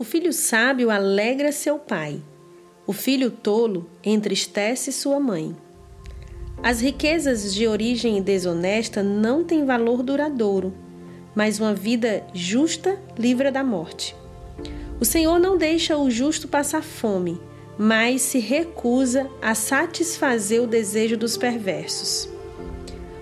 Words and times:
O 0.00 0.04
filho 0.04 0.32
sábio 0.32 0.90
alegra 0.90 1.52
seu 1.52 1.78
pai. 1.78 2.22
O 2.86 2.92
filho 2.94 3.30
tolo 3.30 3.86
entristece 4.02 4.90
sua 4.92 5.20
mãe. 5.20 5.54
As 6.62 6.80
riquezas 6.80 7.52
de 7.52 7.68
origem 7.68 8.22
desonesta 8.22 9.02
não 9.02 9.44
têm 9.44 9.66
valor 9.66 10.02
duradouro, 10.02 10.72
mas 11.34 11.60
uma 11.60 11.74
vida 11.74 12.26
justa 12.32 12.98
livra 13.18 13.52
da 13.52 13.62
morte. 13.62 14.16
O 14.98 15.04
Senhor 15.04 15.38
não 15.38 15.58
deixa 15.58 15.98
o 15.98 16.10
justo 16.10 16.48
passar 16.48 16.82
fome, 16.82 17.38
mas 17.76 18.22
se 18.22 18.38
recusa 18.38 19.30
a 19.42 19.54
satisfazer 19.54 20.62
o 20.62 20.66
desejo 20.66 21.18
dos 21.18 21.36
perversos. 21.36 22.26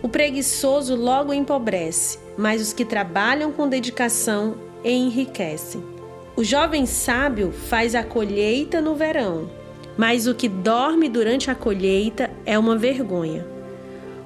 O 0.00 0.08
preguiçoso 0.08 0.94
logo 0.94 1.34
empobrece, 1.34 2.20
mas 2.38 2.62
os 2.62 2.72
que 2.72 2.84
trabalham 2.84 3.50
com 3.50 3.68
dedicação 3.68 4.54
enriquecem. 4.84 5.98
O 6.40 6.42
jovem 6.42 6.86
sábio 6.86 7.52
faz 7.52 7.94
a 7.94 8.02
colheita 8.02 8.80
no 8.80 8.94
verão, 8.94 9.50
mas 9.94 10.26
o 10.26 10.34
que 10.34 10.48
dorme 10.48 11.06
durante 11.06 11.50
a 11.50 11.54
colheita 11.54 12.30
é 12.46 12.58
uma 12.58 12.78
vergonha. 12.78 13.46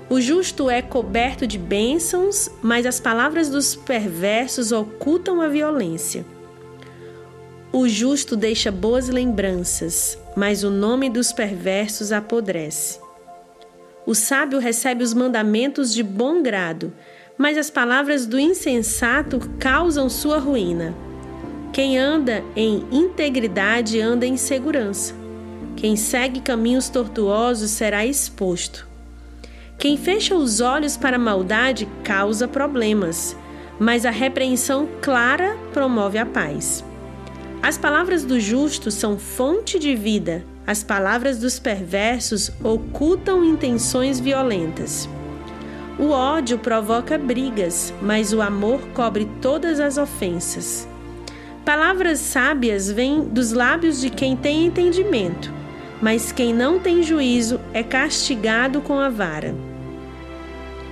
O 0.08 0.20
justo 0.20 0.70
é 0.70 0.80
coberto 0.80 1.44
de 1.44 1.58
bênçãos, 1.58 2.48
mas 2.62 2.86
as 2.86 3.00
palavras 3.00 3.50
dos 3.50 3.74
perversos 3.74 4.70
ocultam 4.70 5.40
a 5.40 5.48
violência. 5.48 6.24
O 7.72 7.88
justo 7.88 8.36
deixa 8.36 8.70
boas 8.70 9.08
lembranças, 9.08 10.16
mas 10.36 10.62
o 10.62 10.70
nome 10.70 11.10
dos 11.10 11.32
perversos 11.32 12.12
apodrece. 12.12 13.00
O 14.06 14.14
sábio 14.14 14.60
recebe 14.60 15.02
os 15.02 15.12
mandamentos 15.12 15.92
de 15.92 16.04
bom 16.04 16.40
grado, 16.44 16.92
mas 17.36 17.58
as 17.58 17.70
palavras 17.70 18.24
do 18.24 18.38
insensato 18.38 19.40
causam 19.58 20.08
sua 20.08 20.38
ruína. 20.38 20.94
Quem 21.74 21.98
anda 21.98 22.44
em 22.54 22.86
integridade 22.92 24.00
anda 24.00 24.24
em 24.24 24.36
segurança. 24.36 25.12
Quem 25.74 25.96
segue 25.96 26.38
caminhos 26.38 26.88
tortuosos 26.88 27.72
será 27.72 28.06
exposto. 28.06 28.86
Quem 29.76 29.96
fecha 29.96 30.36
os 30.36 30.60
olhos 30.60 30.96
para 30.96 31.16
a 31.16 31.18
maldade 31.18 31.88
causa 32.04 32.46
problemas, 32.46 33.36
mas 33.76 34.06
a 34.06 34.10
repreensão 34.10 34.88
clara 35.02 35.58
promove 35.72 36.16
a 36.16 36.24
paz. 36.24 36.84
As 37.60 37.76
palavras 37.76 38.24
do 38.24 38.38
justo 38.38 38.88
são 38.92 39.18
fonte 39.18 39.76
de 39.76 39.96
vida, 39.96 40.44
as 40.64 40.84
palavras 40.84 41.40
dos 41.40 41.58
perversos 41.58 42.52
ocultam 42.62 43.44
intenções 43.44 44.20
violentas. 44.20 45.08
O 45.98 46.10
ódio 46.10 46.56
provoca 46.56 47.18
brigas, 47.18 47.92
mas 48.00 48.32
o 48.32 48.40
amor 48.40 48.80
cobre 48.94 49.28
todas 49.42 49.80
as 49.80 49.98
ofensas. 49.98 50.86
Palavras 51.64 52.18
sábias 52.18 52.90
vêm 52.90 53.22
dos 53.22 53.52
lábios 53.52 53.98
de 53.98 54.10
quem 54.10 54.36
tem 54.36 54.66
entendimento, 54.66 55.50
mas 56.00 56.30
quem 56.30 56.52
não 56.52 56.78
tem 56.78 57.02
juízo 57.02 57.58
é 57.72 57.82
castigado 57.82 58.82
com 58.82 58.98
a 58.98 59.08
vara. 59.08 59.54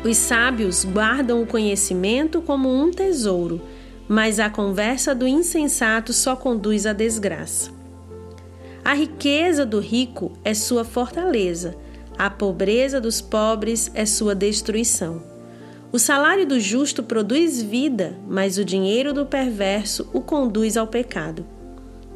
Os 0.02 0.16
sábios 0.16 0.82
guardam 0.84 1.42
o 1.42 1.46
conhecimento 1.46 2.40
como 2.40 2.74
um 2.74 2.90
tesouro, 2.90 3.60
mas 4.08 4.40
a 4.40 4.48
conversa 4.48 5.14
do 5.14 5.28
insensato 5.28 6.12
só 6.12 6.34
conduz 6.34 6.86
à 6.86 6.94
desgraça. 6.94 7.70
A 8.82 8.94
riqueza 8.94 9.66
do 9.66 9.78
rico 9.78 10.32
é 10.42 10.54
sua 10.54 10.84
fortaleza, 10.84 11.76
a 12.16 12.30
pobreza 12.30 12.98
dos 12.98 13.20
pobres 13.20 13.90
é 13.94 14.06
sua 14.06 14.34
destruição. 14.34 15.31
O 15.92 15.98
salário 15.98 16.46
do 16.46 16.58
justo 16.58 17.02
produz 17.02 17.60
vida, 17.60 18.18
mas 18.26 18.56
o 18.56 18.64
dinheiro 18.64 19.12
do 19.12 19.26
perverso 19.26 20.08
o 20.10 20.22
conduz 20.22 20.78
ao 20.78 20.86
pecado. 20.86 21.44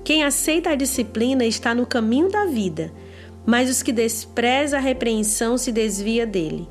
Quem 0.02 0.24
aceita 0.24 0.70
a 0.70 0.74
disciplina 0.74 1.44
está 1.44 1.74
no 1.74 1.84
caminho 1.84 2.30
da 2.30 2.46
vida, 2.46 2.90
mas 3.44 3.68
os 3.68 3.82
que 3.82 3.92
despreza 3.92 4.78
a 4.78 4.80
repreensão 4.80 5.58
se 5.58 5.70
desvia 5.70 6.26
dele. 6.26 6.66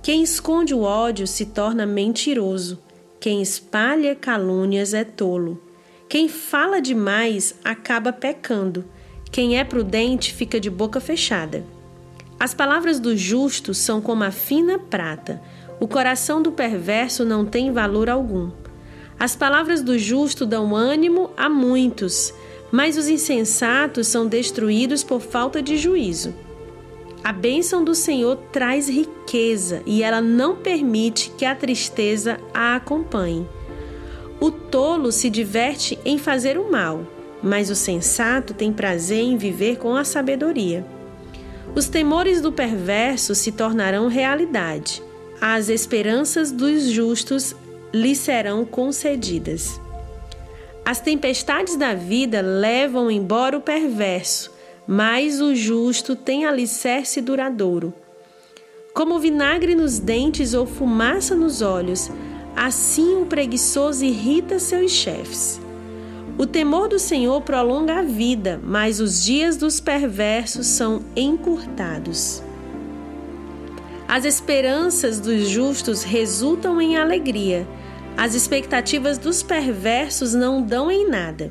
Quem 0.00 0.22
esconde 0.22 0.72
o 0.72 0.82
ódio 0.82 1.26
se 1.26 1.46
torna 1.46 1.84
mentiroso. 1.84 2.78
Quem 3.18 3.42
espalha 3.42 4.14
calúnias 4.14 4.94
é 4.94 5.02
tolo. 5.02 5.60
Quem 6.08 6.28
fala 6.28 6.80
demais 6.80 7.56
acaba 7.64 8.12
pecando. 8.12 8.84
Quem 9.32 9.58
é 9.58 9.64
prudente 9.64 10.32
fica 10.32 10.60
de 10.60 10.70
boca 10.70 11.00
fechada. 11.00 11.64
As 12.38 12.52
palavras 12.52 13.00
do 13.00 13.16
justo 13.16 13.72
são 13.72 14.00
como 14.00 14.24
a 14.24 14.30
fina 14.30 14.78
prata 14.78 15.40
o 15.78 15.86
coração 15.86 16.40
do 16.40 16.50
perverso 16.50 17.24
não 17.24 17.44
tem 17.44 17.70
valor 17.70 18.08
algum. 18.08 18.50
As 19.18 19.36
palavras 19.36 19.82
do 19.82 19.98
justo 19.98 20.46
dão 20.46 20.74
ânimo 20.74 21.30
a 21.36 21.48
muitos, 21.48 22.32
mas 22.72 22.96
os 22.96 23.08
insensatos 23.08 24.06
são 24.06 24.26
destruídos 24.26 25.04
por 25.04 25.20
falta 25.20 25.62
de 25.62 25.76
juízo. 25.76 26.34
A 27.22 27.32
bênção 27.32 27.84
do 27.84 27.94
Senhor 27.94 28.36
traz 28.52 28.88
riqueza 28.88 29.82
e 29.84 30.02
ela 30.02 30.20
não 30.20 30.56
permite 30.56 31.30
que 31.36 31.44
a 31.44 31.54
tristeza 31.54 32.38
a 32.54 32.76
acompanhe. 32.76 33.46
O 34.40 34.50
tolo 34.50 35.12
se 35.12 35.28
diverte 35.28 35.98
em 36.04 36.16
fazer 36.18 36.56
o 36.56 36.70
mal, 36.70 37.06
mas 37.42 37.68
o 37.68 37.74
sensato 37.74 38.54
tem 38.54 38.72
prazer 38.72 39.20
em 39.20 39.36
viver 39.36 39.76
com 39.76 39.94
a 39.94 40.04
sabedoria. 40.04 40.95
Os 41.76 41.88
temores 41.88 42.40
do 42.40 42.50
perverso 42.50 43.34
se 43.34 43.52
tornarão 43.52 44.08
realidade 44.08 45.02
as 45.40 45.68
esperanças 45.68 46.50
dos 46.50 46.84
justos 46.84 47.54
lhe 47.92 48.14
serão 48.14 48.64
concedidas. 48.64 49.80
As 50.84 51.00
tempestades 51.00 51.76
da 51.76 51.94
vida 51.94 52.40
levam 52.40 53.10
embora 53.10 53.58
o 53.58 53.60
perverso, 53.60 54.52
mas 54.86 55.40
o 55.40 55.54
justo 55.54 56.14
tem 56.14 56.46
alicerce 56.46 57.20
duradouro. 57.20 57.92
Como 58.94 59.18
vinagre 59.18 59.74
nos 59.74 59.98
dentes 59.98 60.54
ou 60.54 60.64
fumaça 60.64 61.34
nos 61.34 61.60
olhos, 61.60 62.10
assim 62.54 63.20
o 63.20 63.26
preguiçoso 63.26 64.04
irrita 64.04 64.58
seus 64.58 64.92
chefes. 64.92 65.60
O 66.38 66.44
temor 66.44 66.86
do 66.86 66.98
Senhor 66.98 67.40
prolonga 67.40 68.00
a 68.00 68.02
vida, 68.02 68.60
mas 68.62 69.00
os 69.00 69.24
dias 69.24 69.56
dos 69.56 69.80
perversos 69.80 70.66
são 70.66 71.02
encurtados. 71.16 72.42
As 74.06 74.26
esperanças 74.26 75.18
dos 75.18 75.48
justos 75.48 76.02
resultam 76.02 76.78
em 76.78 76.98
alegria, 76.98 77.66
as 78.18 78.34
expectativas 78.34 79.16
dos 79.16 79.42
perversos 79.42 80.34
não 80.34 80.60
dão 80.60 80.90
em 80.90 81.08
nada. 81.08 81.50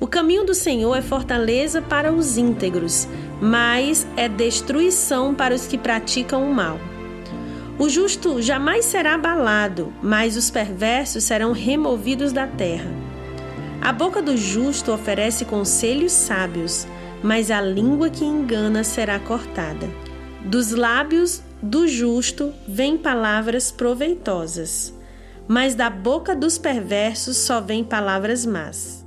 O 0.00 0.06
caminho 0.08 0.44
do 0.44 0.54
Senhor 0.54 0.96
é 0.96 1.00
fortaleza 1.00 1.80
para 1.80 2.12
os 2.12 2.36
íntegros, 2.36 3.06
mas 3.40 4.04
é 4.16 4.28
destruição 4.28 5.32
para 5.32 5.54
os 5.54 5.68
que 5.68 5.78
praticam 5.78 6.50
o 6.50 6.52
mal. 6.52 6.76
O 7.78 7.88
justo 7.88 8.42
jamais 8.42 8.84
será 8.84 9.14
abalado, 9.14 9.92
mas 10.02 10.36
os 10.36 10.50
perversos 10.50 11.22
serão 11.22 11.52
removidos 11.52 12.32
da 12.32 12.48
terra. 12.48 13.01
A 13.82 13.92
boca 13.92 14.22
do 14.22 14.36
justo 14.36 14.92
oferece 14.92 15.44
conselhos 15.44 16.12
sábios, 16.12 16.86
mas 17.20 17.50
a 17.50 17.60
língua 17.60 18.08
que 18.08 18.24
engana 18.24 18.84
será 18.84 19.18
cortada. 19.18 19.90
Dos 20.44 20.70
lábios 20.70 21.42
do 21.60 21.88
justo 21.88 22.54
vêm 22.66 22.96
palavras 22.96 23.72
proveitosas, 23.72 24.94
mas 25.48 25.74
da 25.74 25.90
boca 25.90 26.32
dos 26.32 26.58
perversos 26.58 27.38
só 27.38 27.60
vêm 27.60 27.82
palavras 27.82 28.46
más. 28.46 29.01